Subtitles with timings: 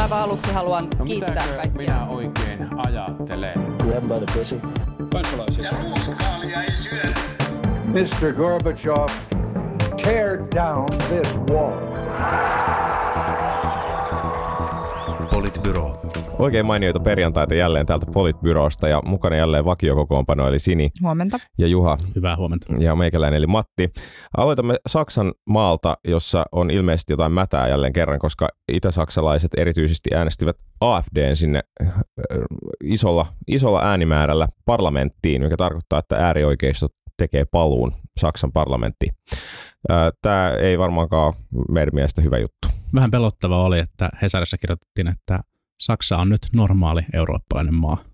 [0.00, 1.72] Aivan aluksi haluan No kiittää kaikkia.
[1.72, 3.52] minä oikein ajattelen?
[3.78, 4.60] Grab by the pussy.
[5.12, 5.70] kansalaisia.
[7.86, 8.32] Mr.
[8.32, 9.08] Gorbachev,
[10.02, 11.72] tear down this wall.
[15.32, 16.00] Politbyro.
[16.38, 21.40] Oikein mainioita perjantaita jälleen täältä Politbyrosta ja mukana jälleen vakiokokoonpano eli Sini Huomenta.
[21.58, 22.66] ja Juha Hyvää huomenta.
[22.78, 23.90] ja meikäläinen eli Matti.
[24.36, 31.36] Aloitamme Saksan maalta, jossa on ilmeisesti jotain mätää jälleen kerran, koska itäsaksalaiset erityisesti äänestivät AFDn
[31.36, 31.92] sinne äh,
[32.84, 39.14] isolla, isolla äänimäärällä parlamenttiin, mikä tarkoittaa, että äärioikeisto tekee paluun Saksan parlamenttiin.
[40.22, 41.34] Tämä ei varmaankaan ole
[41.70, 42.68] meidän mielestä hyvä juttu.
[42.94, 45.40] Vähän pelottavaa oli, että Hesarissa kirjoitettiin, että
[45.82, 48.04] Saksa on nyt normaali eurooppalainen maa.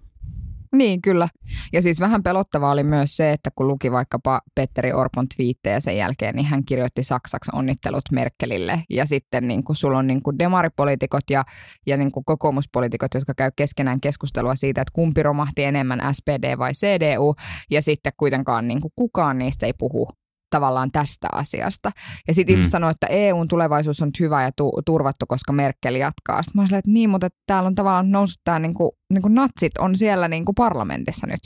[0.72, 1.28] Niin, kyllä.
[1.72, 5.96] Ja siis vähän pelottavaa oli myös se, että kun luki vaikkapa Petteri Orpon twiittejä sen
[5.96, 8.82] jälkeen, niin hän kirjoitti saksaksi onnittelut Merkelille.
[8.91, 11.44] Ja sitten niin kuin sulla on niin kuin demaripoliitikot ja,
[11.86, 16.72] ja niin kuin kokoomuspoliitikot, jotka käy keskenään keskustelua siitä, että kumpi romahti enemmän, SPD vai
[16.72, 17.34] CDU.
[17.70, 20.08] Ja sitten kuitenkaan niin kuin kukaan niistä ei puhu
[20.50, 21.91] tavallaan tästä asiasta.
[22.28, 22.64] Ja sitten Mm.
[22.64, 26.42] sanoo, että EUn tulevaisuus on nyt hyvä ja tu- turvattu, koska Merkel jatkaa.
[26.42, 29.22] Sitten mä olin että niin, mutta että täällä on tavallaan noussut tämä, niin kuin, niin
[29.22, 31.41] kuin natsit on siellä niin kuin parlamentissa nyt.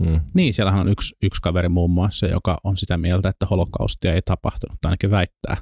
[0.00, 0.20] Mm.
[0.34, 4.22] Niin, siellähän on yksi, yksi kaveri muun muassa, joka on sitä mieltä, että holokaustia ei
[4.22, 5.56] tapahtunut, tai ainakin väittää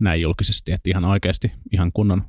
[0.00, 2.22] näin julkisesti, että ihan oikeasti ihan kunnon,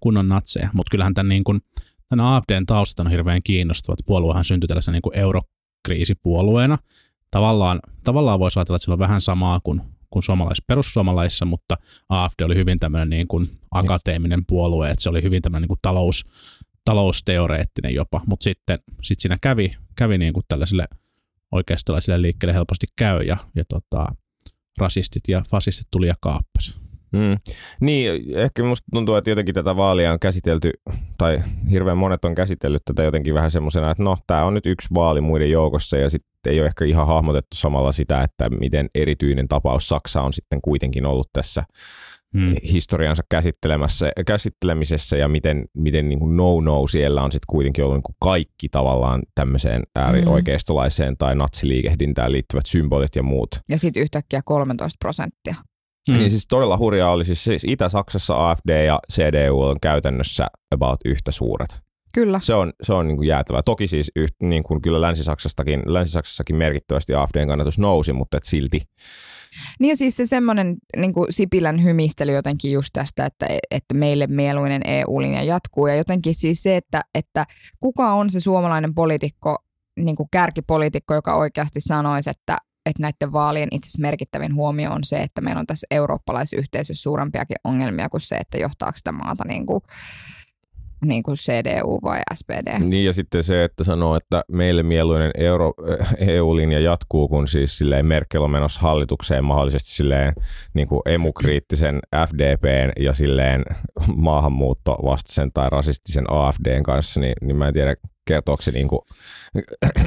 [0.00, 0.70] kunnon natseja.
[0.72, 1.60] Mutta kyllähän tämän, niin kuin,
[2.08, 3.98] tämän AFDn taustat on hirveän kiinnostavat.
[4.06, 6.78] Puoluehan syntyi tällaisena niin kuin eurokriisipuolueena.
[7.30, 11.76] Tavallaan, tavallaan voisi ajatella, että sillä on vähän samaa kuin, kuin suomalais perussuomalaisissa, mutta
[12.08, 15.80] AFD oli hyvin tämmöinen niin kuin akateeminen puolue, että se oli hyvin tämmöinen niin kuin
[15.82, 16.24] talous,
[16.84, 20.88] talousteoreettinen jopa, mutta sitten sit siinä kävi, kävi niin kuin tällaisille
[21.52, 24.06] oikeistolaisille liikkeelle helposti käy ja, ja tota,
[24.78, 26.85] rasistit ja fasistit tuli ja kaappas.
[27.12, 27.36] Mm.
[27.80, 30.70] Niin, ehkä musta tuntuu, että jotenkin tätä vaalia on käsitelty,
[31.18, 34.88] tai hirveän monet on käsitellyt tätä jotenkin vähän semmoisena, että no, tämä on nyt yksi
[34.94, 39.48] vaali muiden joukossa, ja sitten ei ole ehkä ihan hahmotettu samalla sitä, että miten erityinen
[39.48, 41.64] tapaus Saksa on sitten kuitenkin ollut tässä
[42.36, 42.54] Hmm.
[42.62, 48.02] historiansa käsittelemässä, käsittelemisessä, ja miten, miten niin kuin no-no siellä on sitten kuitenkin ollut niin
[48.02, 53.48] kuin kaikki tavallaan tämmöiseen äärioikeistolaiseen tai natsiliikehdintään liittyvät symbolit ja muut.
[53.68, 55.54] Ja sitten yhtäkkiä 13 prosenttia.
[56.10, 56.16] Mm.
[56.18, 61.30] Niin siis todella hurjaa oli siis, siis Itä-Saksassa AFD ja CDU on käytännössä about yhtä
[61.30, 61.86] suuret.
[62.16, 62.40] Kyllä.
[62.40, 63.62] Se on, se on niin kuin jäätävää.
[63.62, 68.80] Toki siis yht, niin kuin kyllä Länsi-Saksastakin, Länsi-Saksassakin merkittävästi AFDn kannatus nousi, mutta et silti.
[69.80, 74.82] Niin ja siis se semmoinen niin Sipilän hymistely jotenkin just tästä, että, että meille mieluinen
[74.84, 75.86] EU-linja jatkuu.
[75.86, 77.46] Ja jotenkin siis se, että, että
[77.80, 79.56] kuka on se suomalainen poliitikko,
[79.96, 85.04] niin kuin kärkipoliitikko, joka oikeasti sanoisi, että, että näiden vaalien itse asiassa merkittävin huomio on
[85.04, 89.44] se, että meillä on tässä eurooppalaisessa yhteisössä suurempiakin ongelmia kuin se, että johtaako sitä maata
[89.44, 89.80] niin kuin,
[91.04, 92.78] niin kuin CDU vai SPD.
[92.78, 95.72] Niin ja sitten se, että sanoo, että meille mieluinen Euro,
[96.18, 100.32] EU-linja jatkuu, kun siis silleen Merkel on menossa hallitukseen mahdollisesti silleen
[100.74, 101.98] niin kuin emukriittisen
[102.28, 103.64] FDPn ja silleen
[104.16, 107.96] maahanmuuttovastaisen tai rasistisen AFDn kanssa, niin, niin mä en tiedä,
[108.26, 109.00] kertooko se niin kuin,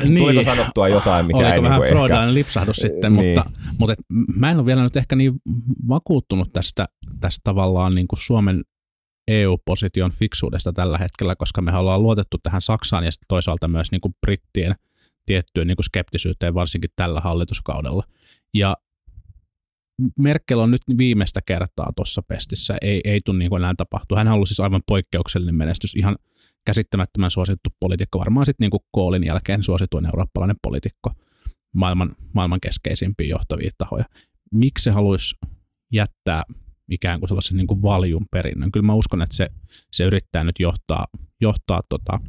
[0.04, 0.18] Niin.
[0.18, 2.34] tuliko sanottua jotain, mikä Oliko ei vähän niin Freudainen ehkä...
[2.34, 3.28] lipsahdus sitten, Niin.
[3.28, 4.00] mutta, mutta et,
[4.36, 5.34] mä en ole vielä nyt ehkä niin
[5.88, 6.86] vakuuttunut tästä,
[7.20, 8.64] tästä tavallaan niin kuin Suomen
[9.28, 14.02] EU-position fiksuudesta tällä hetkellä, koska me ollaan luotettu tähän Saksaan ja sitten toisaalta myös niin
[14.02, 14.76] kuin brittien
[15.26, 18.04] tiettyyn niin kuin skeptisyyteen, varsinkin tällä hallituskaudella.
[18.54, 18.78] Ja
[20.20, 24.18] Merkel on nyt viimeistä kertaa tuossa pestissä, ei, ei tule niin kuin enää tapahtua.
[24.18, 26.16] Hän on ollut siis aivan poikkeuksellinen menestys, ihan
[26.66, 31.12] käsittämättömän suosittu poliitikko, varmaan sitten niin kuin Koolin jälkeen suosituin eurooppalainen poliitikko,
[31.76, 34.06] maailman, maailman keskeisimpiä johtavia tahoja.
[34.52, 35.36] Miksi se haluaisi
[35.94, 36.44] jättää
[36.92, 38.72] ikään kuin sellaisen niin kuin valjun perinnön?
[38.72, 39.48] Kyllä mä uskon, että se,
[39.92, 41.06] se yrittää nyt johtaa,
[41.42, 42.20] johtaa tota,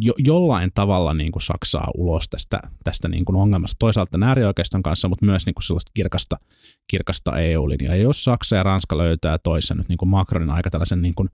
[0.00, 3.76] jo, jollain tavalla niin kuin Saksaa ulos tästä, tästä niin kuin ongelmasta.
[3.78, 6.36] Toisaalta äärioikeiston kanssa, mutta myös niin kuin sellaista kirkasta,
[6.90, 7.94] kirkasta EU-linjaa.
[7.94, 11.28] Ja jos Saksa ja Ranska löytää toisen nyt niin kuin Macronin aika tällaisen niin kuin,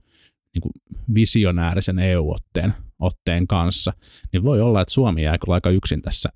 [0.61, 3.93] niin kuin visionäärisen EU-otteen otteen kanssa,
[4.33, 6.29] niin voi olla, että Suomi jää kyllä aika yksin tässä,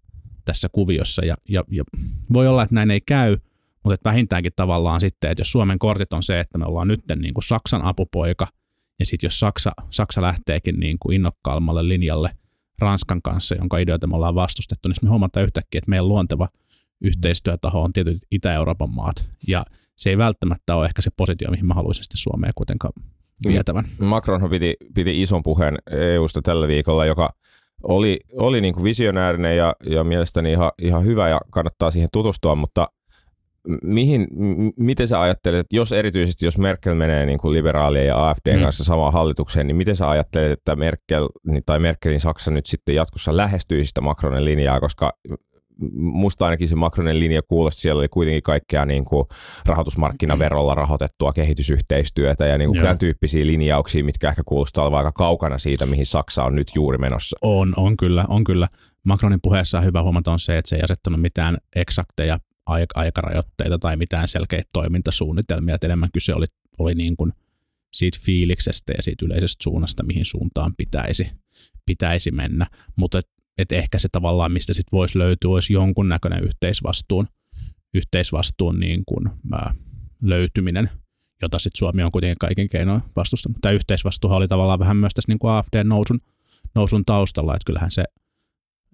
[0.45, 1.25] tässä kuviossa.
[1.25, 1.83] Ja, ja, ja
[2.33, 3.37] voi olla, että näin ei käy,
[3.83, 7.01] mutta että vähintäänkin tavallaan sitten, että jos Suomen kortit on se, että me ollaan nyt
[7.15, 8.47] niin kuin Saksan apupoika,
[8.99, 12.31] ja sitten jos Saksa, Saksa lähteekin niin kuin innokkaammalle linjalle
[12.79, 16.47] Ranskan kanssa, jonka ideoita me ollaan vastustettu, niin me huomataan yhtäkkiä, että meidän luonteva
[17.01, 19.29] yhteistyötaho on tietyt Itä-Euroopan maat.
[19.47, 19.63] Ja
[19.97, 22.93] se ei välttämättä ole ehkä se positio, mihin mä haluaisin sitten Suomea kuitenkaan
[23.47, 23.85] vietävän.
[23.99, 27.29] Macronhan piti, piti ison puheen EUsta tällä viikolla, joka
[27.83, 32.55] oli, oli niin kuin visionäärinen ja, ja mielestäni ihan, ihan hyvä ja kannattaa siihen tutustua,
[32.55, 32.87] mutta
[33.83, 38.29] mihin, m- miten sä ajattelet, että jos erityisesti jos Merkel menee niin kuin liberaalien ja
[38.29, 38.63] AFDn Mm.
[38.63, 42.95] kanssa samaan hallitukseen, niin miten sä ajattelet, että Merkel niin- tai Merkelin Saksa nyt sitten
[42.95, 45.11] jatkossa lähestyisi sitä Macronin linjaa, koska
[45.95, 49.25] musta ainakin se Macronin linja kuulosti, siellä oli kuitenkin kaikkea niin kuin
[49.65, 55.57] rahoitusmarkkinaverolla rahoitettua kehitysyhteistyötä ja niin kuin tämän tyyppisiä linjauksia, mitkä ehkä kuulostaa olevan aika kaukana
[55.57, 57.37] siitä, mihin Saksa on nyt juuri menossa.
[57.41, 58.67] On, on kyllä, on kyllä.
[59.03, 62.39] Macronin puheessa hyvä huomata on se, että se ei asettanut mitään eksakteja
[62.69, 66.45] aik- aikarajoitteita tai mitään selkeitä toimintasuunnitelmia, että enemmän kyse oli,
[66.79, 67.33] oli niin kuin
[67.93, 71.31] siitä fiiliksestä ja siitä yleisestä suunnasta, mihin suuntaan pitäisi,
[71.85, 72.67] pitäisi mennä.
[72.95, 73.21] Mutta
[73.61, 77.27] et, et ehkä se tavallaan, mistä sitten voisi löytyä, olisi jonkunnäköinen yhteisvastuun,
[77.93, 79.75] yhteisvastuun niin kuin, ää,
[80.21, 80.89] löytyminen,
[81.41, 83.57] jota sitten Suomi on kuitenkin kaiken keinoin vastustanut.
[83.61, 86.19] Tämä yhteisvastuuhan oli tavallaan vähän myös tässä niin kuin AFD-nousun
[86.75, 88.03] nousun taustalla, että kyllähän se,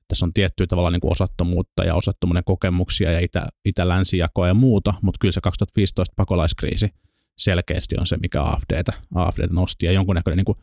[0.07, 4.93] tässä on tiettyä tavalla niin kuin osattomuutta ja osattomuuden kokemuksia ja itä, itä-länsijakoa ja muuta,
[5.01, 6.89] mutta kyllä se 2015 pakolaiskriisi
[7.37, 10.57] selkeästi on se, mikä AFDtä, AFDtä nosti ja jonkunnäköinen niin kuin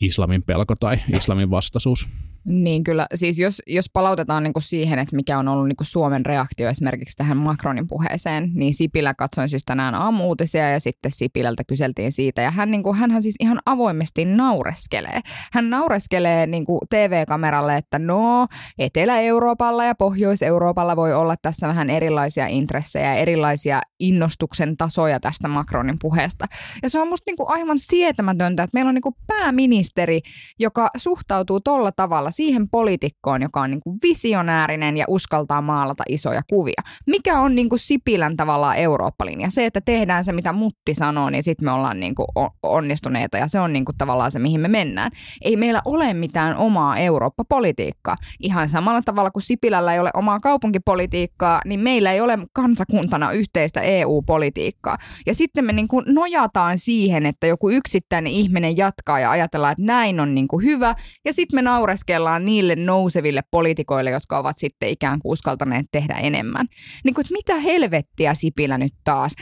[0.00, 2.08] islamin pelko tai islamin vastaisuus.
[2.44, 5.86] Niin kyllä, siis jos, jos palautetaan niin kuin siihen, että mikä on ollut niin kuin
[5.86, 11.64] Suomen reaktio esimerkiksi tähän Macronin puheeseen, niin Sipilä katsoin siis tänään aamuutisia ja sitten Sipilältä
[11.64, 12.42] kyseltiin siitä.
[12.42, 15.20] Ja hän, niin kuin, hänhän siis ihan avoimesti naureskelee.
[15.52, 18.46] Hän naureskelee niin kuin TV-kameralle, että no
[18.78, 26.46] Etelä-Euroopalla ja Pohjois-Euroopalla voi olla tässä vähän erilaisia intressejä erilaisia innostuksen tasoja tästä Macronin puheesta.
[26.82, 30.20] Ja se on musta niin kuin aivan sietämätöntä, että meillä on niin kuin pääministeri,
[30.58, 36.42] joka suhtautuu tolla tavalla siihen poliitikkoon, joka on niin kuin visionäärinen ja uskaltaa maalata isoja
[36.50, 36.82] kuvia.
[37.06, 39.50] Mikä on niin kuin Sipilän tavallaan Eurooppa-linja?
[39.50, 42.26] Se, että tehdään se, mitä Mutti sanoo, niin sitten me ollaan niin kuin
[42.62, 45.10] onnistuneita ja se on niin kuin tavallaan se, mihin me mennään.
[45.42, 48.16] Ei meillä ole mitään omaa Eurooppa-politiikkaa.
[48.40, 53.80] Ihan samalla tavalla kuin Sipilällä ei ole omaa kaupunkipolitiikkaa, niin meillä ei ole kansakuntana yhteistä
[53.80, 54.96] EU-politiikkaa.
[55.26, 59.84] Ja sitten me niin kuin nojataan siihen, että joku yksittäinen ihminen jatkaa ja ajatellaan, että
[59.84, 60.94] näin on niin kuin hyvä.
[61.24, 66.66] Ja sitten me naureskellaan niille nouseville poliitikoille, jotka ovat sitten ikään kuin uskaltaneet tehdä enemmän.
[67.04, 69.32] Niin kuin, että mitä helvettiä Sipilä nyt taas?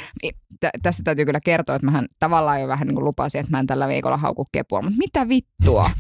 [0.60, 3.60] Tä- tästä täytyy kyllä kertoa, että mähän tavallaan jo vähän niin kuin lupasin, että mä
[3.60, 5.90] en tällä viikolla hauku kepua, mutta mitä vittua?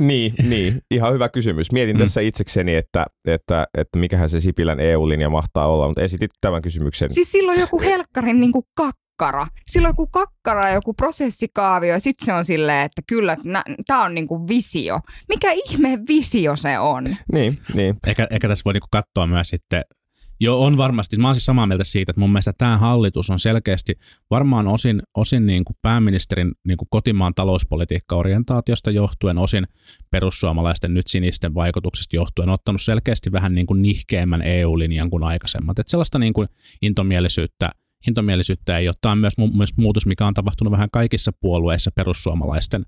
[0.00, 1.72] Niin, niin, ihan hyvä kysymys.
[1.72, 2.00] Mietin Mm.
[2.00, 2.04] mm.
[2.04, 7.14] tässä itsekseni, että, että, että mikähän se Sipilän EU-linja mahtaa olla, mutta esitit tämän kysymyksen.
[7.14, 8.64] Siis silloin joku helkkarin niin kuin
[9.20, 9.46] kakkara.
[9.66, 13.36] Silloin joku kakkara ja joku prosessikaavio ja sitten se on silleen, että kyllä,
[13.86, 15.00] tämä on niin kuin visio.
[15.28, 17.04] Mikä ihme visio se on?
[17.32, 17.94] Niin, niin.
[18.06, 19.84] Eikä, eikä tässä voi niinku katsoa myös sitten,
[20.40, 23.40] jo on varmasti, mä oon siis samaa mieltä siitä, että mun mielestä tämä hallitus on
[23.40, 23.94] selkeästi
[24.30, 29.66] varmaan osin, osin niin kuin pääministerin niin kuin kotimaan talouspolitiikka-orientaatiosta johtuen, osin
[30.10, 35.78] perussuomalaisten nyt sinisten vaikutuksesta johtuen ottanut selkeästi vähän niin kuin nihkeämmän EU-linjan kuin aikaisemmat.
[35.78, 36.48] Että sellaista niin kuin
[36.82, 37.70] intomielisyyttä,
[38.08, 38.94] intomielisyyttä ei ole.
[39.00, 42.86] Tämä on myös, myös muutos, mikä on tapahtunut vähän kaikissa puolueissa perussuomalaisten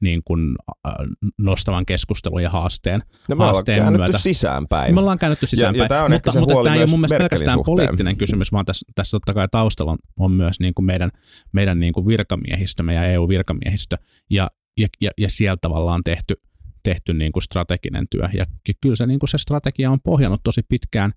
[0.00, 0.56] niin kuin,
[0.86, 0.94] äh,
[1.38, 4.18] nostavan keskustelun ja haasteen, No me ollaan haasteen käännetty myötä.
[4.18, 4.94] sisäänpäin.
[4.94, 7.54] Me ollaan käännetty sisäänpäin, ja tää on mutta, mutta tämä ei ole mun mielestä pelkästään
[7.54, 7.76] suhteen.
[7.76, 11.10] poliittinen kysymys, vaan tässä, tässä totta kai taustalla on, on myös niin kuin meidän,
[11.52, 13.96] meidän niin kuin virkamiehistö, meidän EU-virkamiehistö,
[14.30, 14.50] ja,
[14.80, 16.34] ja, ja, ja siellä tavallaan tehty,
[16.82, 18.28] tehty niin kuin strateginen työ.
[18.34, 21.12] Ja ky- kyllä se, niin kuin se strategia on pohjannut tosi pitkään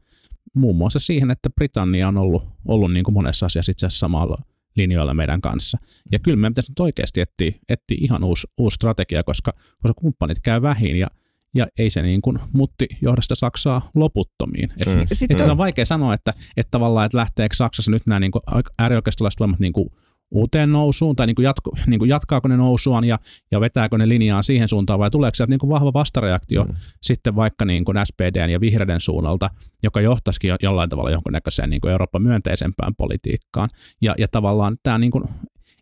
[0.54, 4.38] muun muassa siihen, että Britannia on ollut, ollut niin kuin monessa asiassa itse asiassa samalla
[4.76, 5.78] linjoilla meidän kanssa.
[6.12, 10.40] Ja kyllä meidän pitäisi nyt oikeasti etsiä, etsiä ihan uusi, uusi strategia, koska, koska kumppanit
[10.44, 11.08] käy vähin ja
[11.56, 14.72] ja ei se niin kuin mutti johda sitä Saksaa loputtomiin.
[14.82, 15.02] Et, Mm.
[15.14, 18.42] Sitten et on vaikea sanoa, että, että tavallaan, että lähteekö Saksassa nyt nämä niin kuin
[18.80, 19.90] äärioikeistolaiset voimat niin kuin
[20.36, 23.20] uuteen nousuun, tai niin kuin jatko, niin kuin jatkaako ne nousuaan ja,
[23.52, 26.76] ja vetääkö ne linjaa siihen suuntaan, vai tuleeko sieltä niin kuin vahva vastareaktio mm.
[27.02, 29.50] sitten vaikka niin kuin SPDn ja vihreiden suunnalta,
[29.84, 33.70] joka johtaisikin jo, jollain tavalla jonkunnäköiseen niin kuin Eurooppa-myönteisempään politiikkaan.
[34.02, 35.24] Ja, ja tavallaan tämä niin kuin,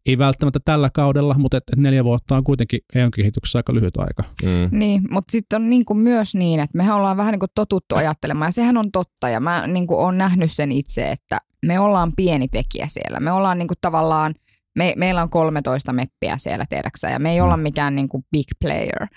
[0.06, 4.24] ei välttämättä tällä kaudella, mutta et, et neljä vuotta on kuitenkin EU-kehityksessä aika lyhyt aika.
[4.44, 4.80] Mm.
[4.80, 8.52] Niin, mutta sitten on niinku myös niin, että mehän ollaan vähän niinku totuttu ajattelemaan, ja
[8.52, 12.88] sehän on totta, ja mä niinku olen nähnyt sen itse, että me ollaan pieni tekijä
[12.88, 13.20] siellä.
[13.20, 14.34] Me ollaan niinku tavallaan,
[14.76, 19.08] me, meillä on 13 meppiä siellä, tiedäksä, ja me ei olla mikään niinku big player.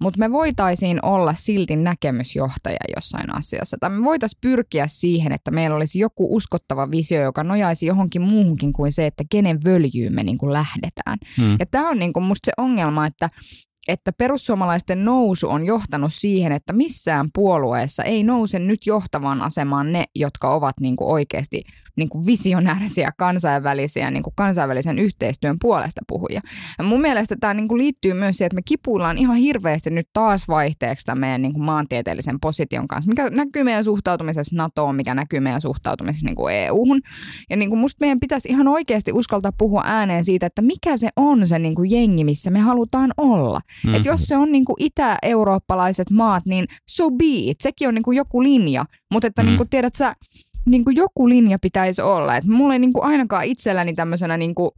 [0.00, 3.76] Mutta me voitaisiin olla silti näkemysjohtaja jossain asiassa.
[3.80, 8.72] Tai me voitaisiin pyrkiä siihen, että meillä olisi joku uskottava visio, joka nojaisi johonkin muuhunkin
[8.72, 11.18] kuin se, että kenen völjyyn me niinku lähdetään.
[11.36, 11.56] Hmm.
[11.58, 13.30] Ja tämä on niinku musta se ongelma, että
[13.88, 20.04] että perussuomalaisten nousu on johtanut siihen, että missään puolueessa ei nouse nyt johtavaan asemaan ne,
[20.14, 21.62] jotka ovat niinku oikeasti
[21.96, 26.40] niin kuin visionäärisiä kansainvälisiä niin kuin kansainvälisen yhteistyön puolesta puhuja.
[26.78, 30.08] Ja mun mielestä tämä niin kuin liittyy myös siihen, että me kipuillaan ihan hirveästi nyt
[30.12, 35.14] taas vaihteeksi tämän meidän niin kuin maantieteellisen position kanssa, mikä näkyy meidän suhtautumisessa NATOon, mikä
[35.14, 37.00] näkyy meidän suhtautumisessa niin kuin EU-hun.
[37.50, 41.08] Ja niin kuin musta meidän pitäisi ihan oikeasti uskaltaa puhua ääneen siitä, että mikä se
[41.16, 43.58] on se niin kuin jengi, missä me halutaan olla.
[43.58, 43.94] Mm-hmm.
[43.94, 47.60] Että jos se on niin kuin itä-eurooppalaiset maat, niin so be it.
[47.60, 48.84] Sekin on niin kuin joku linja.
[49.12, 49.50] Mutta että mm-hmm.
[49.50, 50.14] niin kuin tiedät sä,
[50.66, 52.36] niin kuin joku linja pitäisi olla.
[52.36, 54.70] Että mulla ei niin kuin ainakaan itselläni tämmöisenä niin kuin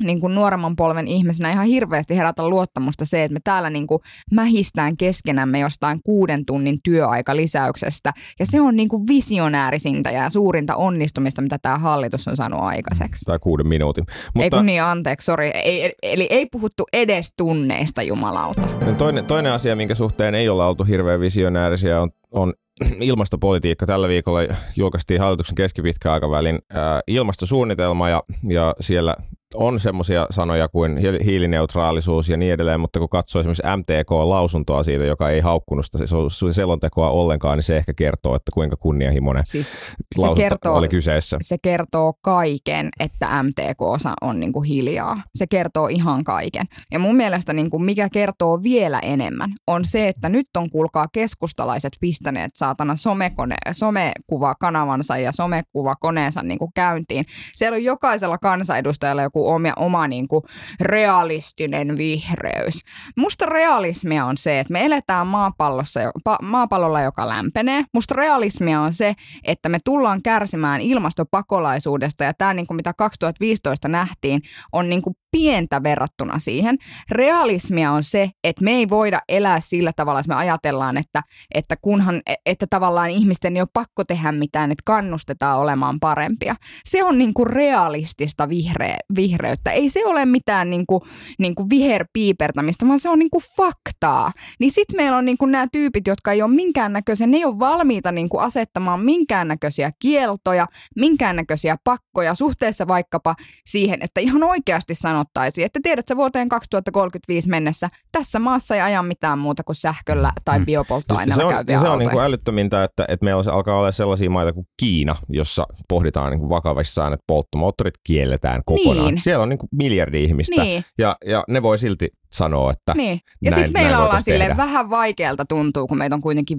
[0.00, 4.00] niin kuin nuoremman polven ihmisenä ihan hirveästi herätä luottamusta se, että me täällä niin kuin
[4.30, 8.12] mähistään keskenämme jostain kuuden tunnin työaikalisäyksestä.
[8.38, 13.24] Ja se on niin kuin visionäärisintä ja suurinta onnistumista, mitä tämä hallitus on saanut aikaiseksi.
[13.24, 14.04] Tai kuuden minuutin.
[14.34, 14.44] Mutta...
[14.44, 15.50] Ei kun niin, anteeksi, sori.
[15.54, 18.68] Ei, eli ei puhuttu edes tunneista, jumalauta.
[18.98, 22.52] Toinen, toinen asia, minkä suhteen ei olla oltu hirveän visionäärisiä, on, on
[23.00, 23.86] ilmastopolitiikka.
[23.86, 24.40] Tällä viikolla
[24.76, 26.58] julkaistiin hallituksen keskipitkä aikavälin
[27.06, 29.16] ilmastosuunnitelma ja, ja siellä
[29.54, 35.30] on semmoisia sanoja kuin hiilineutraalisuus ja niin edelleen, mutta kun katsoo esimerkiksi MTK-lausuntoa siitä, joka
[35.30, 36.04] ei haukkunut sitä
[36.52, 39.76] selontekoa ollenkaan, niin se ehkä kertoo, että kuinka kunnianhimoinen siis
[40.16, 41.36] se kertoo, oli kyseessä.
[41.40, 43.80] Se kertoo kaiken, että MTK
[44.20, 45.22] on niin kuin hiljaa.
[45.34, 46.66] Se kertoo ihan kaiken.
[46.92, 51.06] Ja mun mielestä niin kuin mikä kertoo vielä enemmän, on se, että nyt on kuulkaa
[51.12, 57.24] keskustalaiset pistäneet saatana somekone, somekuva-kanavansa ja somekuva-koneensa niin kuin käyntiin.
[57.54, 60.42] Siellä on jokaisella kansanedustajalla joku oma, oma niin kuin
[60.80, 62.80] realistinen vihreys.
[63.16, 66.00] Musta realismia on se, että me eletään maapallossa,
[66.42, 67.84] maapallolla, joka lämpenee.
[67.94, 73.88] Musta realismia on se, että me tullaan kärsimään ilmastopakolaisuudesta ja tämä niin kuin mitä 2015
[73.88, 74.40] nähtiin
[74.72, 76.78] on niin kuin pientä verrattuna siihen.
[77.10, 81.22] Realismia on se, että me ei voida elää sillä tavalla, että me ajatellaan, että,
[81.54, 86.54] että kunhan, että tavallaan ihmisten ei ole pakko tehdä mitään, että kannustetaan olemaan parempia.
[86.84, 89.70] Se on niin kuin realistista vihreä, vihreyttä.
[89.70, 91.00] Ei se ole mitään niin kuin,
[91.38, 94.32] niin kuin viherpiipertämistä, vaan se on niin kuin faktaa.
[94.60, 97.58] Niin sitten meillä on niin kuin nämä tyypit, jotka ei ole minkäännäköisiä, ne ei ole
[97.58, 103.34] valmiita niin kuin asettamaan minkäännäköisiä kieltoja, minkäännäköisiä pakkoja suhteessa vaikkapa
[103.66, 109.02] siihen, että ihan oikeasti sanottaisiin, että tiedät sä vuoteen 2035 mennessä tässä maassa ei aja
[109.02, 110.66] mitään muuta kuin sähköllä tai mm.
[110.66, 114.30] biopolttoaineella se on, käyviä Se on niin kuin älyttömintä, että, että meillä alkaa olla sellaisia
[114.30, 119.14] maita kuin Kiina, jossa pohditaan niin kuin vakavissaan, että polttomoottorit kielletään kokonaan.
[119.14, 119.22] Niin.
[119.22, 120.84] Siellä on niin kuin miljardi ihmistä niin.
[120.98, 123.20] ja, ja ne voi silti sanoa, että Niin.
[123.42, 126.58] Ja sitten meillä ollaan silleen vähän vaikealta tuntuu, kun meitä on kuitenkin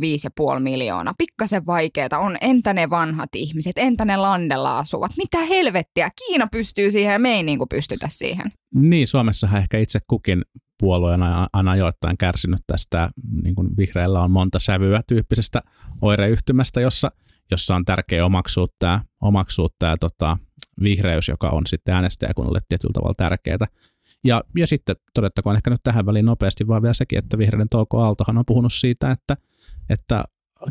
[0.54, 1.14] 5,5 miljoonaa.
[1.18, 5.12] Pikkasen vaikeeta on, entä ne vanhat ihmiset, entä ne landella asuvat.
[5.18, 8.52] Mitä helvettiä, Kiina pystyy siihen ja me ei niin kuin pystytä siihen.
[8.76, 10.42] Niin, Suomessahan ehkä itse kukin
[10.80, 13.10] puolueena aina ajoittain kärsinyt tästä,
[13.44, 15.62] niin kuin vihreällä on monta sävyä tyyppisestä
[16.02, 17.12] oireyhtymästä, jossa,
[17.52, 20.38] jossa on tärkeä omaksua tämä, omaksua tämä tota,
[20.84, 23.68] vihreys, joka on sitten äänestäjäkunnalle tietyllä tavalla tärkeää.
[24.24, 28.02] Ja, ja sitten todettakoon ehkä nyt tähän väliin nopeasti vaan vielä sekin, että vihreiden Touko
[28.02, 29.38] Aaltohan on puhunut siitä, että,
[29.90, 30.24] että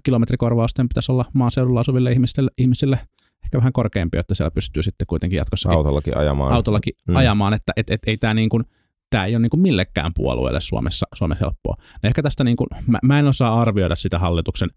[0.03, 2.99] kilometrikorvausten pitäisi olla maaseudulla asuville ihmisille, ihmisille
[3.45, 6.53] ehkä vähän korkeampi, että siellä pystyy sitten kuitenkin jatkossa autollakin ajamaan.
[6.53, 7.17] Autollakin mm.
[7.17, 8.65] ajamaan, että et, et, ei tämä niin kuin,
[9.11, 11.77] tämä ei ole niin kuin millekään puolueelle Suomessa, Suomessa helppoa.
[12.03, 14.71] Ja ehkä tästä niin kuin, mä, mä en osaa arvioida sitä hallituksen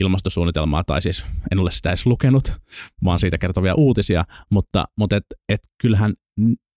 [0.00, 2.52] ilmastosuunnitelmaa, tai siis en ole sitä edes lukenut,
[3.04, 6.14] vaan siitä kertovia uutisia, mutta, mutta et, et kyllähän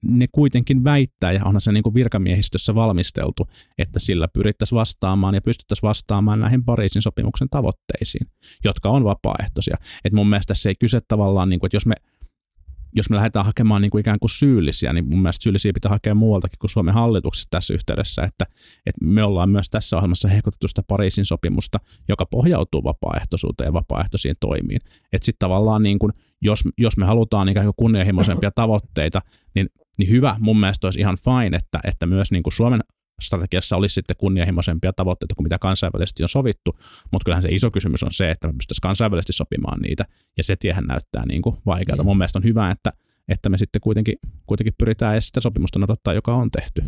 [0.04, 5.42] ne kuitenkin väittää, ja onhan se niin kuin virkamiehistössä valmisteltu, että sillä pyrittäisiin vastaamaan ja
[5.42, 8.28] pystyttäisiin vastaamaan näihin Pariisin sopimuksen tavoitteisiin,
[8.64, 9.78] jotka on vapaaehtoisia.
[10.06, 11.96] Et mun mielestä se ei kyse tavallaan, niin kuin, että jos me
[12.96, 16.16] jos me lähdetään hakemaan niin kuin ikään kuin syyllisiä, niin mun mielestä syyllisiä pitää hakea
[16.16, 18.46] muualtakin kuin Suomen hallituksesta tässä yhteydessä, että,
[18.86, 21.80] että me ollaan myös tässä ohjelmassa hehkutettu sitä Pariisin sopimusta,
[22.10, 24.82] joka pohjautuu vapaaehtoisuuteen ja vapaaehtoisiin toimiin.
[25.14, 29.22] Että sitten tavallaan niin kuin, jos, jos me halutaan ikään kuin kunnianhimoisempia tavoitteita,
[29.56, 32.82] niin, niin hyvä mun mielestä olisi ihan fine, että, että myös niin kuin Suomen
[33.22, 36.80] strategiassa olisi sitten kunnianhimoisempia tavoitteita kuin mitä kansainvälisesti on sovittu,
[37.12, 40.06] mutta kyllähän se iso kysymys on se, että me pystyisimme kansainvälisesti sopimaan niitä,
[40.38, 42.04] ja se tiehän näyttää niin kuin vaikealta.
[42.04, 42.08] Mm.
[42.08, 42.94] Mun mielestä on hyvä, että,
[43.28, 46.84] että me sitten kuitenkin, kuitenkin pyritään sitä sopimusta noudattaa, joka on tehty.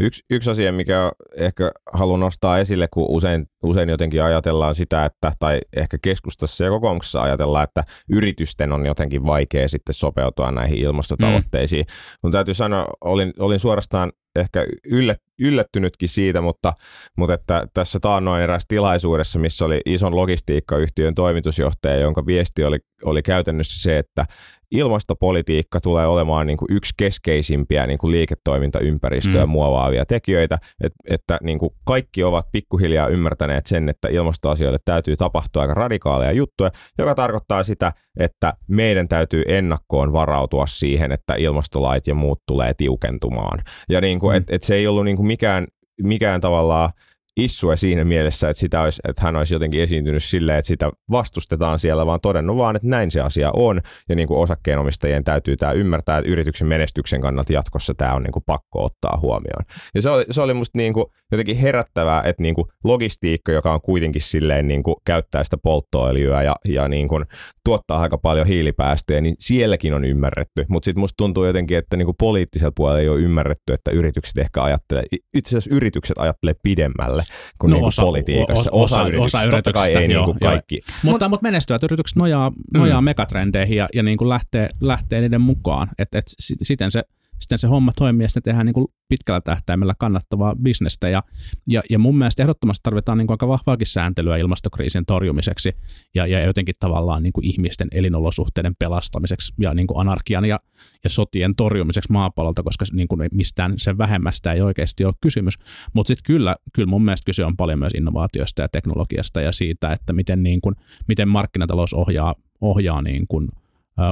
[0.00, 5.32] Yksi, yksi asia, mikä ehkä haluan nostaa esille, kun usein, usein jotenkin ajatellaan sitä, että,
[5.38, 11.84] tai ehkä keskustassa ja kokoomuksessa ajatellaan, että yritysten on jotenkin vaikea sitten sopeutua näihin ilmastotavoitteisiin.
[11.88, 12.18] Mm.
[12.22, 16.72] Mun täytyy sanoa, olin, olin suorastaan ehkä yllät, yllättynytkin siitä, mutta,
[17.16, 23.22] mutta että tässä taannoin erässä tilaisuudessa, missä oli ison logistiikkayhtiön toimitusjohtaja, jonka viesti oli, oli
[23.22, 24.26] käytännössä se, että
[24.72, 29.50] ilmastopolitiikka tulee olemaan niin kuin yksi keskeisimpiä niin kuin liiketoimintaympäristöä mm.
[29.50, 35.62] muovaavia tekijöitä, että, että niin kuin kaikki ovat pikkuhiljaa ymmärtäneet sen, että ilmastoasioille täytyy tapahtua
[35.62, 42.14] aika radikaaleja juttuja, joka tarkoittaa sitä, että meidän täytyy ennakkoon varautua siihen, että ilmastolait ja
[42.14, 43.58] muut tulee tiukentumaan.
[43.88, 44.36] Ja niin kuin, mm.
[44.36, 45.66] et, et se ei ollut niin kuin mikään,
[46.02, 46.90] mikään tavallaan
[47.36, 51.78] issue siinä mielessä, että, sitä olisi, että hän olisi jotenkin esiintynyt silleen, että sitä vastustetaan
[51.78, 53.80] siellä, vaan todennut vaan, että näin se asia on.
[54.08, 58.32] Ja niin kuin osakkeenomistajien täytyy tämä ymmärtää, että yrityksen menestyksen kannalta jatkossa tämä on niin
[58.32, 59.64] kuin pakko ottaa huomioon.
[59.94, 63.74] Ja se oli, se oli musta niin kuin jotenkin herättävää, että niin kuin logistiikka, joka
[63.74, 67.24] on kuitenkin silleen niin kuin käyttää sitä polttoöljyä ja, ja niin kuin
[67.64, 70.64] tuottaa aika paljon hiilipäästöjä, niin sielläkin on ymmärretty.
[70.68, 74.38] Mutta sitten musta tuntuu jotenkin, että niin kuin poliittisella puolella ei ole ymmärretty, että yritykset
[74.38, 78.70] ehkä ajattelee, itse asiassa yritykset ajattelee pidemmälle pitkälle kuin, no, niin osa, politiikassa.
[78.72, 80.74] Osa, osa, yrityksistä, osa yrityksistä ei joo, niin kuin kaikki.
[80.74, 80.96] Joo.
[81.02, 83.04] Mutta, mutta menestyvät yritykset nojaa, nojaa mm.
[83.04, 85.88] megatrendeihin ja, ja niin kuin lähtee, lähtee niiden mukaan.
[85.98, 87.02] Et, et siten se
[87.42, 91.08] sitten se homma toimii ja sitten tehdään niin kuin pitkällä tähtäimellä kannattavaa bisnestä.
[91.08, 91.22] Ja,
[91.70, 95.72] ja, ja mun mielestä ehdottomasti tarvitaan niin kuin aika vahvaakin sääntelyä ilmastokriisin torjumiseksi
[96.14, 100.60] ja, ja jotenkin tavallaan niin kuin ihmisten elinolosuhteiden pelastamiseksi ja niin kuin anarkian ja,
[101.04, 105.54] ja sotien torjumiseksi maapallolta, koska niin kuin mistään sen vähemmästä ei oikeasti ole kysymys.
[105.92, 109.92] Mutta sitten kyllä, kyllä mun mielestä kyse on paljon myös innovaatiosta ja teknologiasta ja siitä,
[109.92, 110.74] että miten, niin kuin,
[111.08, 113.48] miten markkinatalous ohjaa, ohjaa niin kuin–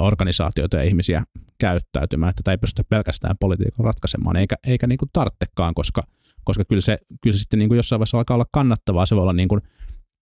[0.00, 1.22] organisaatioita ja ihmisiä
[1.60, 6.02] käyttäytymään, että tätä ei pystytä pelkästään politiikan ratkaisemaan, eikä, eikä niin kuin tarttekaan, koska,
[6.44, 9.22] koska kyllä, se, kyllä se sitten niin kuin jossain vaiheessa alkaa olla kannattavaa, se voi
[9.22, 9.60] olla niin kuin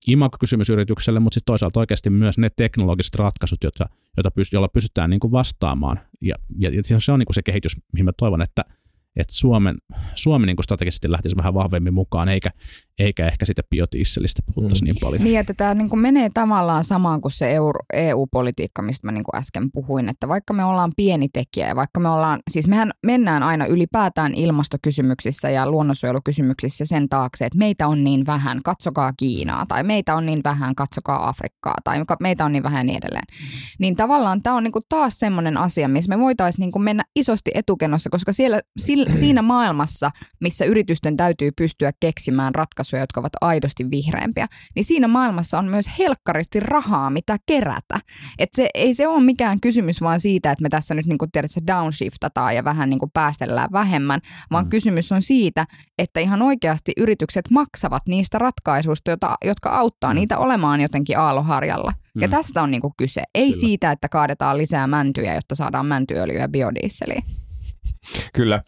[0.07, 3.85] imakokysymys yritykselle, mutta sitten toisaalta oikeasti myös ne teknologiset ratkaisut, joita,
[4.17, 6.01] joita pyst- joilla pystytään niin kuin vastaamaan.
[6.21, 8.65] Ja, ja, ja se on niin kuin se kehitys, mihin mä toivon, että,
[9.17, 9.77] että Suomen,
[10.15, 12.51] Suomi niin strategisesti lähtisi vähän vahvemmin mukaan, eikä,
[12.99, 14.85] eikä ehkä sitä biotiisselistä puhuttaisi mm.
[14.85, 15.25] niin paljon.
[15.25, 17.53] Niin, että tämä niin kuin menee tavallaan samaan kuin se
[17.93, 22.01] EU-politiikka, mistä mä niin kuin äsken puhuin, että vaikka me ollaan pieni tekijä ja vaikka
[22.01, 28.05] me ollaan, siis mehän mennään aina ylipäätään ilmastokysymyksissä ja luonnonsuojelukysymyksissä sen taakse, että meitä on
[28.05, 32.63] niin vähän, katsokaa Kiinaa, tai meitä on niin vähän, katsokaa Afrikkaa, tai meitä on niin
[32.63, 33.27] vähän ja niin edelleen.
[33.79, 37.05] Niin tavallaan tämä on niin kuin taas semmoinen asia, missä me voitaisiin niin kuin mennä
[37.17, 38.61] isosti etukenossa, koska siellä,
[39.15, 45.09] siinä maailmassa, missä yritysten täytyy pystyä keksimään ratkaisuja, ratkaisuja, jotka ovat aidosti vihreämpiä, niin siinä
[45.09, 48.01] maailmassa on myös helkkaristi rahaa, mitä kerätä.
[48.39, 51.31] Et se, ei se ole mikään kysymys vaan siitä, että me tässä nyt niin kuin
[51.31, 54.71] tiedät, se downshiftataan ja vähän niin kuin päästellään vähemmän, vaan mm.
[54.71, 55.67] kysymys on siitä,
[55.99, 60.15] että ihan oikeasti yritykset maksavat niistä ratkaisuista, jota, jotka auttaa mm.
[60.15, 61.93] niitä olemaan jotenkin aaloharjalla.
[62.15, 62.23] Mm.
[62.23, 63.23] Ja tästä on niin kuin kyse.
[63.35, 63.61] Ei Kyllä.
[63.61, 67.23] siitä, että kaadetaan lisää mäntyjä, jotta saadaan mäntyöljyä ja biodieseliä.
[68.35, 68.63] Kyllä.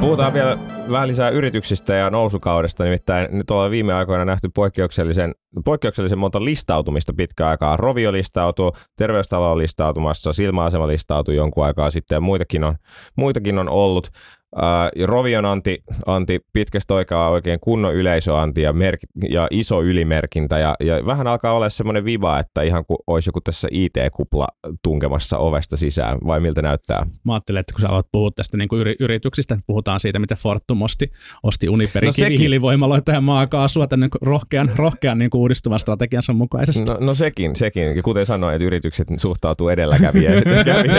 [0.00, 0.58] Puhutaan vielä
[0.90, 5.34] vähän lisää yrityksistä ja nousukaudesta, nimittäin nyt ollaan viime aikoina nähty poikkeuksellisen,
[5.64, 7.76] poikkeuksellisen monta listautumista pitkään aikaa.
[7.76, 12.76] Rovio listautuu, terveystalo on listautumassa, silmäasema listautui jonkun aikaa sitten ja muitakin on,
[13.16, 14.08] muitakin on ollut.
[14.56, 20.74] Uh, Rovion anti, anti pitkästä aikaa oikein kunnon yleisöanti ja, merk, ja iso ylimerkintä ja,
[20.80, 24.46] ja vähän alkaa olla semmoinen viva, että ihan kuin olisi joku tässä IT-kupla
[24.82, 27.06] tunkemassa ovesta sisään, vai miltä näyttää?
[27.24, 30.82] Mä ajattelin, että kun sä aloit puhua tästä niin kuin yrityksistä, puhutaan siitä, miten Fortum
[30.82, 31.10] osti,
[31.42, 36.84] osti Uniperin no kivihiilivoimaloita ja maakaasua tänne rohkean, rohkean niin kuin uudistuvan strategiansa mukaisesti.
[36.84, 37.96] No, no sekin, sekin.
[37.96, 40.42] Ja kuten sanoin, että yritykset suhtautuu edelläkävijään,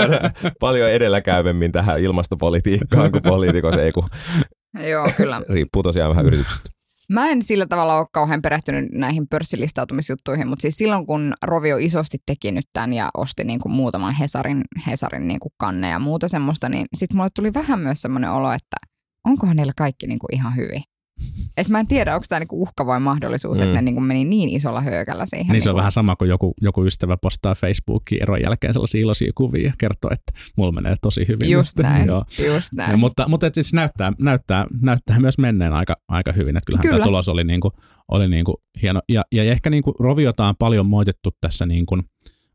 [0.59, 4.10] paljon edelläkäyvemmin tähän ilmastopolitiikkaan kuin poliitikot, ei kun
[4.89, 5.41] Joo, kyllä.
[5.49, 6.69] riippuu tosiaan vähän yrityksestä.
[7.12, 12.17] Mä en sillä tavalla ole kauhean perehtynyt näihin pörssilistautumisjuttuihin, mutta siis silloin kun Rovio isosti
[12.25, 16.27] teki nyt tämän ja osti niin kuin muutaman Hesarin, Hesarin niin kuin kanne ja muuta
[16.27, 18.77] semmoista, niin sitten mulle tuli vähän myös semmoinen olo, että
[19.27, 20.84] onkohan niillä kaikki niin kuin ihan hyvin.
[21.58, 23.63] Et mä en tiedä, onko tämä niinku uhka vai mahdollisuus, mm.
[23.63, 25.54] että ne niinku meni niin isolla hyökällä siihen.
[25.54, 25.78] Niin se on niinku...
[25.78, 30.12] vähän sama kuin joku, joku ystävä postaa Facebookiin eron jälkeen sellaisia iloisia kuvia ja kertoo,
[30.13, 31.49] että mulla menee tosi hyvin.
[31.49, 31.84] Just nyt.
[31.89, 32.23] näin, Joo.
[32.56, 32.91] just näin.
[32.91, 36.58] Ja, mutta mutta et siis näyttää, näyttää, näyttää myös menneen aika, aika hyvin.
[36.58, 36.97] Että kyllähän Kyllä.
[36.97, 37.71] tämä tulos oli, niinku,
[38.12, 39.02] oli niinku hieno.
[39.10, 41.97] Ja, ja ehkä niinku Roviota on paljon moitettu tässä, niinku,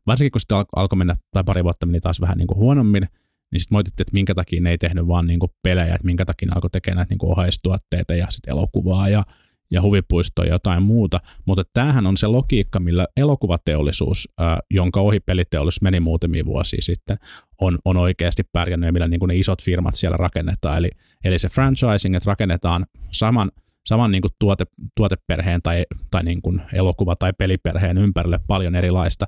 [0.07, 3.07] varsinkin kun sitten alkoi mennä, tai pari vuotta meni taas vähän niinku huonommin,
[3.51, 6.47] niin sitten moitittiin, että minkä takia ne ei tehnyt vaan niinku pelejä, että minkä takia
[6.47, 9.23] ne alkoi tekemään näitä niinku oheistuotteita ja sitten elokuvaa ja,
[9.71, 11.19] ja huvipuistoja ja jotain muuta.
[11.45, 17.17] Mutta tämähän on se logiikka, millä elokuvateollisuus, ää, jonka ohi peliteollisuus meni muutamia vuosia sitten,
[17.61, 20.77] on, on oikeasti pärjännyt ja millä niinku ne isot firmat siellä rakennetaan.
[20.77, 20.89] Eli,
[21.23, 23.51] eli se franchising, että rakennetaan saman,
[23.85, 29.25] saman niin kuin tuote, tuoteperheen tai, tai niin kuin elokuva- tai peliperheen ympärille paljon erilaista,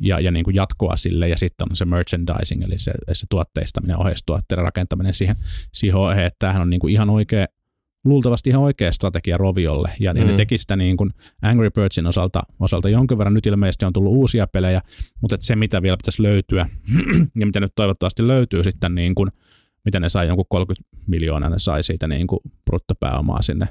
[0.00, 3.98] ja, ja niin kuin jatkoa sille, ja sitten on se merchandising, eli se, se tuotteistaminen,
[3.98, 5.36] oheistuotteiden rakentaminen siihen,
[5.72, 7.46] siihen ohjeen, että tämähän on niin kuin ihan oikea,
[8.04, 10.26] luultavasti ihan oikea strategia Roviolle, ja, mm.
[10.26, 11.10] ne teki sitä niin kuin
[11.42, 13.34] Angry Birdsin osalta, osalta jonkin verran.
[13.34, 14.80] Nyt ilmeisesti on tullut uusia pelejä,
[15.20, 16.66] mutta se, mitä vielä pitäisi löytyä,
[17.40, 19.30] ja mitä nyt toivottavasti löytyy sitten, niin kuin,
[19.84, 23.68] mitä ne sai, jonkun 30 miljoonaa ne sai siitä niin kuin bruttopääomaa sinne,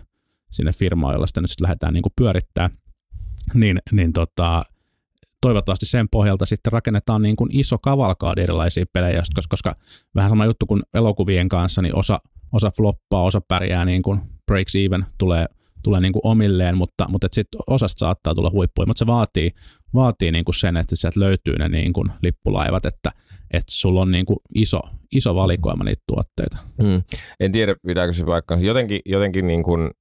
[0.52, 2.70] sinne firmaan, jolla sitä nyt sitten lähdetään niin kuin pyörittää,
[3.54, 4.64] niin, niin tota,
[5.44, 9.76] toivottavasti sen pohjalta sitten rakennetaan niin kuin iso kavalkaadi erilaisia pelejä, koska, koska
[10.16, 12.20] vähän sama juttu kuin elokuvien kanssa, niin osa,
[12.52, 15.46] osa floppaa, osa pärjää niin kuin breaks even, tulee,
[15.84, 19.52] tulee niin kuin omilleen, mutta, mutta sitten osasta saattaa tulla huippuja, mutta se vaatii,
[19.94, 23.12] vaatii niin kuin sen, että sieltä löytyy ne niin kuin lippulaivat, että,
[23.52, 24.80] että sulla on niin kuin iso,
[25.16, 26.58] iso valikoima niitä tuotteita.
[26.84, 27.02] Hmm.
[27.40, 28.66] En tiedä, pitääkö se paikkansa.
[28.66, 29.92] Jotenkin, jotenkin niin kuin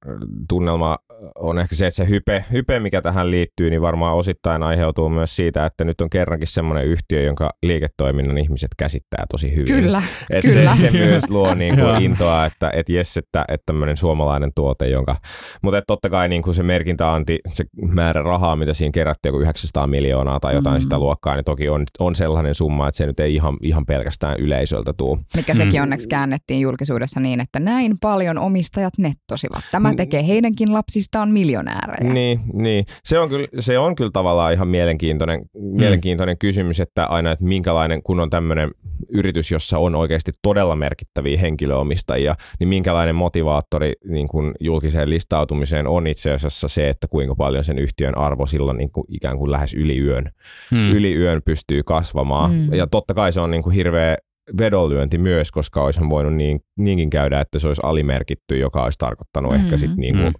[0.49, 0.97] tunnelma
[1.35, 5.35] on ehkä se, että se hype, hype, mikä tähän liittyy, niin varmaan osittain aiheutuu myös
[5.35, 9.75] siitä, että nyt on kerrankin semmoinen yhtiö, jonka liiketoiminnan ihmiset käsittää tosi hyvin.
[9.75, 10.75] Kyllä, että kyllä.
[10.75, 14.89] Se, se myös luo niin kuin intoa, että et jes, että, että tämmöinen suomalainen tuote,
[14.89, 15.15] jonka,
[15.61, 19.39] mutta että totta kai niin kuin se merkintäanti, se määrä rahaa, mitä siinä kerättiin, joku
[19.39, 20.83] 900 miljoonaa tai jotain mm.
[20.83, 24.39] sitä luokkaa, niin toki on, on sellainen summa, että se nyt ei ihan, ihan pelkästään
[24.39, 25.19] yleisöltä tuu.
[25.35, 25.83] Mikä sekin mm.
[25.83, 29.63] onneksi käännettiin julkisuudessa niin, että näin paljon omistajat nettosivat.
[29.71, 32.13] Tämä tekee heidänkin lapsistaan miljonäärejä.
[32.13, 32.85] Niin, niin.
[33.03, 35.75] Se, on kyllä, se on kyllä tavallaan ihan mielenkiintoinen, mm.
[35.75, 38.71] mielenkiintoinen kysymys, että aina, että minkälainen, kun on tämmöinen
[39.09, 46.07] yritys, jossa on oikeasti todella merkittäviä henkilöomistajia, niin minkälainen motivaattori niin kuin julkiseen listautumiseen on
[46.07, 49.72] itse asiassa se, että kuinka paljon sen yhtiön arvo silloin niin kuin ikään kuin lähes
[49.77, 50.31] yli yön,
[50.71, 50.91] hmm.
[50.91, 52.51] yli yön pystyy kasvamaan.
[52.51, 52.73] Hmm.
[52.73, 54.17] Ja totta kai se on niin kuin hirveä
[54.57, 59.51] vedonlyönti myös, koska olisihan voinut niin, niinkin käydä, että se olisi alimerkitty, joka olisi tarkoittanut
[59.51, 59.57] mm.
[59.57, 60.33] ehkä sit niin kuin mm.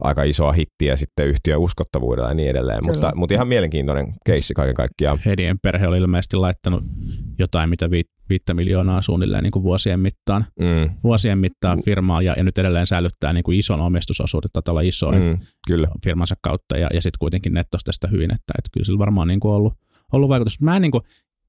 [0.00, 2.84] aika isoa hittiä sitten yhtiön uskottavuudella ja niin edelleen.
[2.84, 5.18] Mutta, mutta ihan mielenkiintoinen keissi kaiken kaikkiaan.
[5.26, 6.84] Hedien perhe oli ilmeisesti laittanut
[7.38, 10.90] jotain, mitä vi, viittä miljoonaa suunnilleen niin kuin vuosien mittaan, mm.
[11.04, 15.22] vuosien mittaan firmaa ja, ja nyt edelleen säilyttää niin kuin ison omistusosuuden, tai olla isoin
[15.22, 15.88] mm, kyllä.
[16.04, 19.40] firmansa kautta ja, ja sitten kuitenkin nettosta sitä hyvin, että, että kyllä sillä varmaan niin
[19.40, 19.74] kuin ollut,
[20.12, 20.62] ollut vaikutus.
[20.62, 21.02] Mä en niin kuin,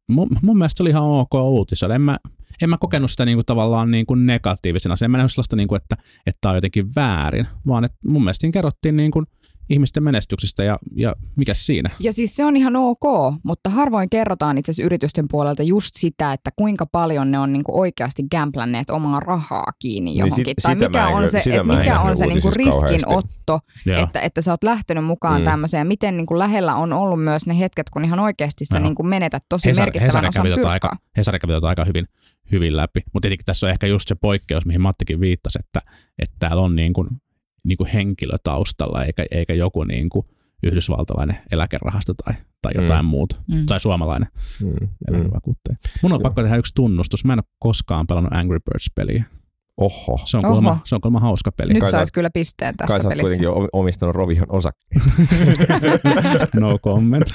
[0.10, 1.96] mun, mun mielestä se oli ihan ok uutisoida.
[1.96, 2.18] En mä,
[2.62, 4.96] en mä kokenut sitä niinku tavallaan niinku negatiivisena.
[4.96, 5.96] Se en mä nähnyt sellaista, niinku, että
[6.42, 9.24] tämä on jotenkin väärin, vaan että mun mielestä kerrottiin niinku,
[9.70, 11.90] ihmisten menestyksistä ja, ja mikä siinä?
[12.00, 16.34] Ja siis se on ihan ok, mutta harvoin kerrotaan itse asiassa yritysten puolelta just sitä,
[16.34, 20.44] että kuinka paljon ne on niinku oikeasti gamplänneet omaa rahaa kiinni niin johonkin.
[20.46, 23.60] Niin sit, tai mikä on se, et mikä on se niinku riskinotto,
[24.04, 25.46] että, että sä oot lähtenyt mukaan mm.
[25.46, 25.88] tämmöiseen.
[25.88, 29.70] Miten niinku lähellä on ollut myös ne hetket, kun ihan oikeasti sä niinku menetät tosi
[29.70, 32.06] Hesar, merkittävän Hesari osan tota aika, Hesari kävi tota aika hyvin,
[32.52, 33.02] hyvin läpi.
[33.14, 35.80] Mutta tietenkin tässä on ehkä just se poikkeus, mihin Mattikin viittasi, että,
[36.20, 37.08] että täällä on niin kuin
[37.64, 40.26] niin kuin henkilö taustalla, eikä, eikä joku niin kuin
[40.64, 43.10] yhdysvaltalainen eläkerahasto tai, tai jotain mm.
[43.10, 43.66] muuta, mm.
[43.66, 44.30] tai suomalainen
[44.64, 44.90] mm.
[45.08, 45.78] eläkevakuuttaja.
[46.02, 46.24] Mun on Joo.
[46.24, 47.26] pakko tehdä yksi tunnustus.
[47.26, 49.24] Mä en ole koskaan pelannut Angry Birds-peliä.
[49.78, 50.20] Oho.
[50.26, 51.74] Se on, kuulemma, se on kuulemma hauska peli.
[51.74, 53.38] Nyt saisi kyllä pisteen tässä kai pelissä.
[53.38, 55.02] Kai kuitenkin omistanut Rovion osakkeen.
[56.62, 57.26] no comment.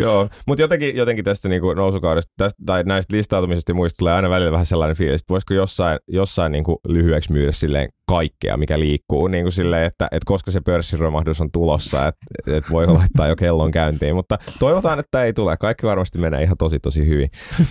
[0.00, 4.52] Joo, mutta jotenkin, jotenkin tästä niinku nousukaudesta tästä, tai näistä listautumisesta muista tulee aina välillä
[4.52, 9.50] vähän sellainen fiilis, että voisiko jossain, jossain niinku lyhyeksi myydä silleen kaikkea, mikä liikkuu, niinku
[9.50, 14.14] silleen, että, että koska se pörssiromahdus on tulossa, että, että voi laittaa jo kellon käyntiin,
[14.14, 15.56] mutta toivotaan, että ei tule.
[15.56, 17.28] Kaikki varmasti menee ihan tosi tosi hyvin.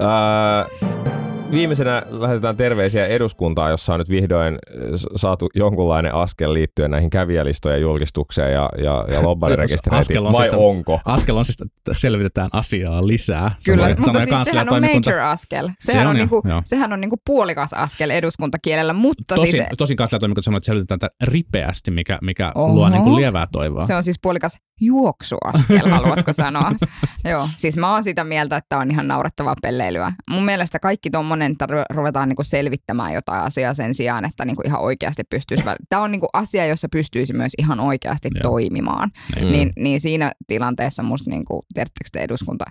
[0.00, 4.80] uh, viimeisenä lähetetään terveisiä eduskuntaan, jossa on nyt vihdoin äh,
[5.16, 10.24] saatu jonkunlainen askel liittyen näihin kävijälistojen julkistukseen ja, ja, ja lobbarirekisteröintiin.
[10.24, 11.00] Vai siis, onko?
[11.04, 13.50] Askel on siis, että selvitetään asiaa lisää.
[13.64, 15.68] Kyllä, sanoi, mutta siis sehän on major askel.
[15.80, 19.64] Sehän se on, on, niinku, sehän on niinku puolikas askel eduskuntakielellä, mutta tosin, siis...
[19.78, 23.80] Tosin kansliatoimikunta sanoi, että selvitetään tätä ripeästi, mikä, mikä luo niinku lievää toivoa.
[23.80, 26.72] Se on siis puolikas juoksuaskel, haluatko sanoa?
[27.30, 30.12] Joo, siis mä oon sitä mieltä, että on ihan naurettavaa pelleilyä.
[30.30, 34.80] Mun mielestä kaikki tommonen, että ruvetaan niinku selvittämään jotain asiaa sen sijaan, että niinku ihan
[34.80, 35.64] oikeasti pystyisi.
[35.88, 38.50] Tämä on niinku asia, jossa pystyisi myös ihan oikeasti Joo.
[38.50, 39.10] toimimaan.
[39.40, 39.52] Mm.
[39.52, 42.64] Niin, niin siinä tilanteessa musta, niinku, tiedättekö te eduskunta,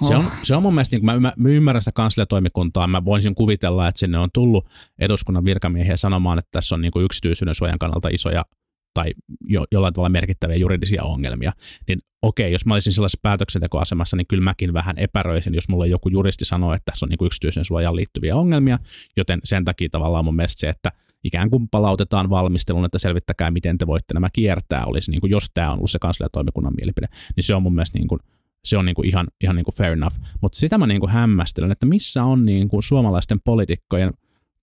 [0.00, 3.88] se on, se on mun mielestä, niin mä, mä ymmärrän sitä kansliatoimikuntaa, mä voisin kuvitella,
[3.88, 4.66] että sinne on tullut
[4.98, 8.44] eduskunnan virkamiehiä sanomaan, että tässä on niin kuin yksityisyyden suojan kannalta isoja
[8.94, 9.12] tai
[9.48, 11.52] jo, jollain tavalla merkittäviä juridisia ongelmia,
[11.88, 16.08] niin okei, jos mä olisin sellaisessa päätöksentekoasemassa, niin kyllä mäkin vähän epäröisin, jos mulle joku
[16.08, 18.78] juristi sanoo, että tässä on niin yksityisen suojaan liittyviä ongelmia,
[19.16, 20.92] joten sen takia tavallaan mun mielestä se, että
[21.24, 25.46] ikään kuin palautetaan valmistelun, että selvittäkää, miten te voitte nämä kiertää, olisi niin kuin, jos
[25.54, 28.20] tämä on ollut se kansliatoimikunnan mielipide, niin se on mun mielestä niin kuin,
[28.64, 30.16] se on niin kuin ihan, ihan niin kuin fair enough.
[30.42, 34.12] Mutta sitä mä niin kuin hämmästelen, että missä on niin kuin suomalaisten poliitikkojen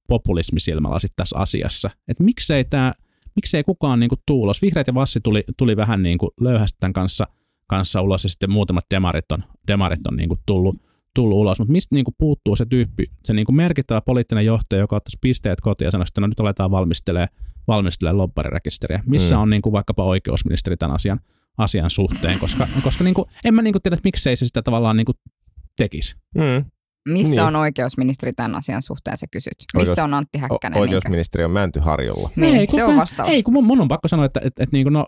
[0.07, 1.89] populismisilmälasit tässä asiassa.
[2.07, 2.93] Että miksei tämä
[3.35, 4.61] miksei kukaan niin kuin tuulos.
[4.61, 7.27] Vihreät ja Vassi tuli, tuli vähän niin kuin löyhästi tämän kanssa,
[7.67, 10.75] kanssa ulos ja sitten muutamat demarit on, demarit on niin kuin tullut,
[11.15, 14.79] tullut ulos, mutta mistä niin kuin puuttuu se tyyppi, se niin kuin merkittävä poliittinen johtaja,
[14.79, 17.29] joka ottaisi pisteet kotiin ja sanoisi, että no nyt aletaan valmistelemaan,
[17.67, 19.03] valmistelemaan lobbarirekisteriä.
[19.05, 19.41] Missä Mm.
[19.41, 21.19] on niin kuin vaikkapa oikeusministeri tämän asian,
[21.57, 24.61] asian suhteen, koska, koska niin kuin, en mä niin kuin tiedä, että miksei se sitä
[24.61, 25.17] tavallaan niin kuin
[25.77, 26.15] tekisi.
[26.35, 26.65] Mm.
[27.09, 27.43] Missä Niin.
[27.43, 29.53] on oikeusministeri tämän asian suhteen, sä kysyt?
[29.75, 30.79] Oikeus- Missä on Antti O- Häkkänen?
[30.79, 32.29] oikeusministeri on Mäntyharjulla.
[32.35, 33.29] Niin, ei, kun se on mä- vastaus.
[33.29, 35.05] Ei, kun mun, mun on pakko sanoa, että, että, että niin kuin, no,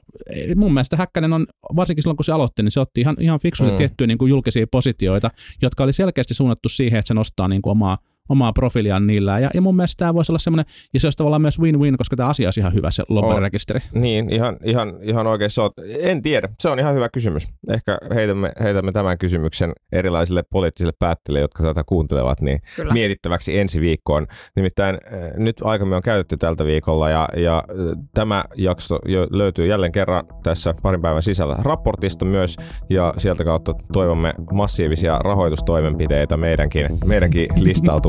[0.55, 3.71] mun mielestä Häkkänen on, varsinkin silloin kun se aloitti, niin se otti ihan, ihan fiksusti
[3.71, 3.73] Mm.
[3.73, 3.77] mm.
[3.77, 5.29] tiettyjä niin kuin julkisia positioita,
[5.61, 7.97] jotka oli selkeästi suunnattu siihen, että se nostaa niin kuin omaa,
[8.29, 9.39] omaa profiiliaan niillä.
[9.39, 12.15] Ja, ja mun mielestä tämä voisi olla semmoinen, ja se olisi tavallaan myös win-win, koska
[12.15, 13.79] tämä asia olisi ihan hyvä, se lobbarirekisteri.
[13.93, 15.49] Niin, ihan, ihan, ihan oikein.
[15.49, 16.49] Se on, en tiedä.
[16.59, 17.47] Se on ihan hyvä kysymys.
[17.69, 22.93] Ehkä heitämme, heitämme tämän kysymyksen erilaisille poliittisille päättäjille, jotka tätä kuuntelevat, niin Kyllä.
[22.93, 24.27] mietittäväksi ensi viikkoon.
[24.55, 29.67] Nimittäin äh, nyt aikamme on käytetty tältä viikolla ja, ja äh, tämä jakso jo löytyy
[29.67, 32.55] jälleen kerran tässä parin päivän sisällä raportista myös
[32.89, 37.47] ja sieltä kautta toivomme massiivisia rahoitustoimenpiteitä meidänkin, meidänkin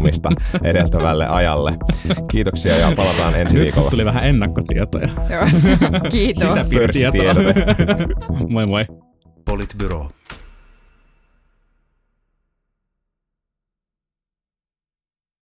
[0.08, 0.30] listautumista
[0.70, 1.72] edeltävälle ajalle.
[2.30, 3.90] Kiitoksia ja palataan ensi Nyt viikolla.
[3.90, 5.08] tuli vähän ennakkotietoja.
[5.30, 5.44] Joo.
[6.10, 6.52] Kiitos.
[6.52, 7.34] Sisäpiiritietoa.
[7.34, 8.48] Pörssitiedot.
[8.48, 8.84] moi moi.
[9.50, 10.08] Politbyro.